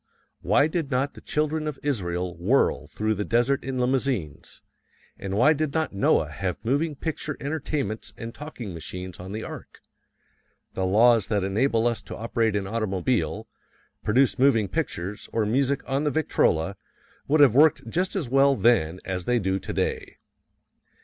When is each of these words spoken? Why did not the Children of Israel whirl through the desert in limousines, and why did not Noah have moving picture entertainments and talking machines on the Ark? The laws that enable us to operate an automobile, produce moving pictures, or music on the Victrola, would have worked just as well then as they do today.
Why 0.41 0.65
did 0.65 0.89
not 0.89 1.13
the 1.13 1.21
Children 1.21 1.67
of 1.67 1.77
Israel 1.83 2.35
whirl 2.35 2.87
through 2.87 3.13
the 3.13 3.23
desert 3.23 3.63
in 3.63 3.77
limousines, 3.77 4.63
and 5.15 5.37
why 5.37 5.53
did 5.53 5.75
not 5.75 5.93
Noah 5.93 6.27
have 6.31 6.65
moving 6.65 6.95
picture 6.95 7.37
entertainments 7.39 8.11
and 8.17 8.33
talking 8.33 8.73
machines 8.73 9.19
on 9.19 9.31
the 9.31 9.43
Ark? 9.43 9.79
The 10.73 10.87
laws 10.87 11.27
that 11.27 11.43
enable 11.43 11.85
us 11.85 12.01
to 12.01 12.15
operate 12.17 12.55
an 12.55 12.65
automobile, 12.65 13.47
produce 14.03 14.39
moving 14.39 14.67
pictures, 14.67 15.29
or 15.31 15.45
music 15.45 15.87
on 15.87 16.03
the 16.03 16.09
Victrola, 16.09 16.77
would 17.27 17.41
have 17.41 17.53
worked 17.53 17.87
just 17.87 18.15
as 18.15 18.27
well 18.27 18.55
then 18.55 18.99
as 19.05 19.25
they 19.25 19.37
do 19.37 19.59
today. 19.59 20.17